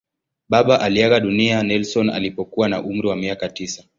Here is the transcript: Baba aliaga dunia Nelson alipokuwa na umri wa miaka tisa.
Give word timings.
Baba 0.49 0.81
aliaga 0.81 1.19
dunia 1.19 1.63
Nelson 1.63 2.09
alipokuwa 2.09 2.69
na 2.69 2.81
umri 2.83 3.07
wa 3.07 3.15
miaka 3.15 3.49
tisa. 3.49 3.83